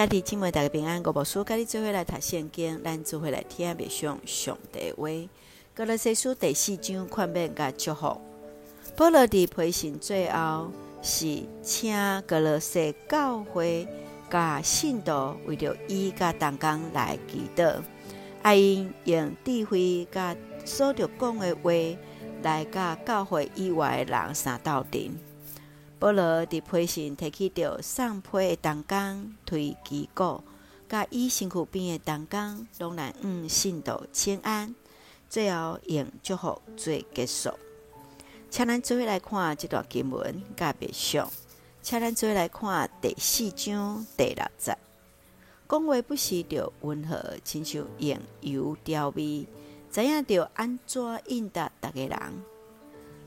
[0.00, 5.06] 兄弟姊妹大家平安，我无事，甲你做伙来读圣经，咱做伙来听默想上帝话。
[5.74, 8.18] 歌罗西书第四章劝勉甲祝福。
[8.96, 13.86] 保罗的培训最后是请歌罗西教会
[14.30, 17.82] 甲信徒为着伊甲同工来祈祷，
[18.40, 21.70] 爱因用智慧甲所着讲的话
[22.42, 25.29] 来甲教会以外的人三斗阵。
[26.00, 30.42] 保罗伫批信提起着送批的同工推基古，
[30.88, 34.74] 甲伊身躯边的同工，拢来嗯信徒请安，
[35.28, 37.50] 最后用祝福做结束。
[38.48, 41.30] 请咱做伙来看这段经文，甲别想。
[41.82, 44.74] 请咱做伙来看第四章第六节，
[45.68, 49.46] 讲话不是着温和，亲像用油调味，
[49.90, 52.18] 知影着安怎应答逐个人。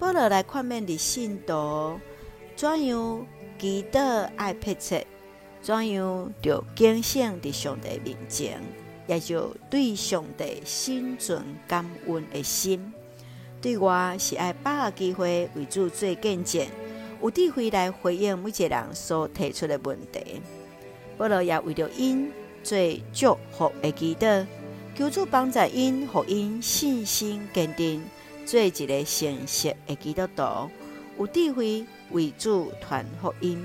[0.00, 2.00] 保罗来看面伫信徒。
[2.56, 3.26] 怎样
[3.58, 5.06] 祈祷爱迫切？
[5.60, 8.62] 怎样着警醒伫上帝面前，
[9.06, 12.94] 也就对上帝心存感恩的心。
[13.60, 16.66] 对我是爱把握机会为主做见证，
[17.20, 20.40] 有智慧来回应每一个人所提出的问题。
[21.18, 22.32] 保罗也为着因
[22.62, 22.78] 做
[23.12, 24.46] 祝福的祈祷，
[24.96, 28.02] 求主帮助因，互因信心坚定，
[28.46, 30.70] 做一个诚实的基督徒，
[31.18, 31.84] 有智慧。
[32.12, 33.60] 为主传福音，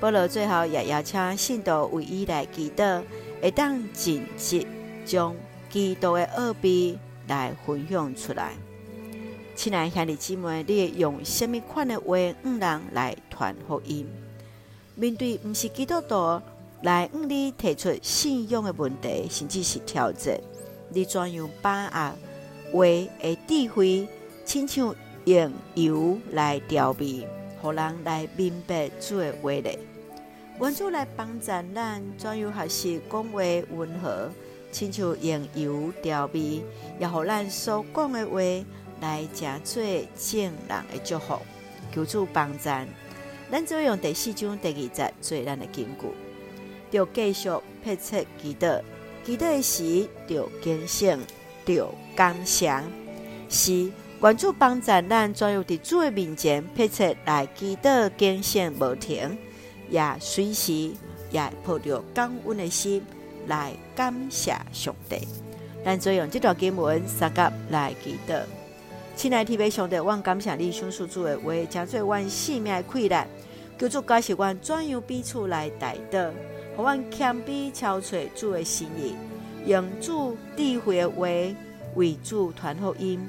[0.00, 3.00] 保罗最后也邀请信徒为伊来祈祷，
[3.40, 4.66] 会当尽职
[5.04, 5.32] 将
[5.70, 8.54] 基督的奥秘来分享出来。
[9.54, 14.08] 亲爱兄弟姊妹，你会用什么款的话，让人来传福音？
[14.96, 16.42] 面对不是基督徒
[16.82, 20.36] 来向你提出信仰的问题，甚至是挑战，
[20.88, 21.86] 你怎样把
[22.72, 22.84] 握话
[23.20, 24.08] 的智慧，
[24.44, 24.92] 亲像
[25.24, 27.26] 用油来调味？
[27.60, 29.70] 互人来明白主的话呢？
[30.60, 34.30] 愿主来帮助咱，怎样学习讲话温和，
[34.72, 36.62] 亲像用油调味，
[36.98, 38.40] 也互咱所讲的话
[39.00, 39.82] 来成做
[40.16, 41.38] 正人的祝福。
[41.94, 42.68] 求主帮助，
[43.50, 46.06] 咱就用第四章第二节做咱的根据，
[46.90, 48.82] 要继续迫切祈祷，
[49.24, 51.18] 祈祷时要坚信，
[51.66, 52.82] 要刚强，
[53.48, 53.90] 是。
[54.22, 59.36] 愿主帮助咱，专有伫主的面前迫切来祈祷，警醒无停，
[59.90, 60.92] 也随时
[61.32, 63.02] 也抱着感恩的心
[63.48, 65.26] 来感谢上帝。
[65.84, 68.40] 咱就用这段经文三甲来祈祷。
[69.16, 73.26] 亲爱的天父上帝，我感谢你详述主的话，将做阮性命的困难。
[73.76, 76.30] 求主教示阮怎样彼此来代祷，
[76.76, 79.16] 互阮谦卑超揣主的心意，
[79.66, 81.26] 用主智慧的话
[81.96, 83.20] 为主传福音。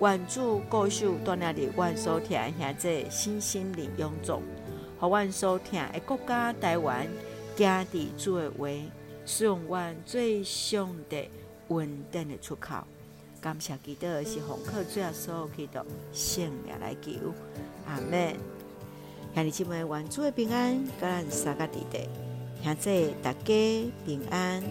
[0.00, 4.40] 愿主固守锻炼伫阮所听兄弟信心的永驻，
[4.98, 7.06] 互阮所听的国家台湾，
[7.56, 8.68] 行伫主的话，
[9.26, 11.28] 使用阮最上的
[11.68, 12.76] 稳定的出口。
[13.42, 15.80] 感谢基督是奉靠主耶稣基督
[16.12, 17.10] 圣名来求，
[17.86, 18.34] 阿门。
[19.34, 22.08] 兄弟姊妹，愿主的平安，甲咱三个弟弟，
[22.62, 24.62] 兄弟大家平安。